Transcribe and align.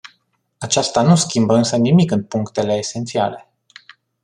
Aceasta 0.59 1.01
nu 1.01 1.15
schimbă 1.15 1.55
însă 1.55 1.75
nimic 1.75 2.11
în 2.11 2.23
punctele 2.23 2.73
esențiale. 2.73 3.47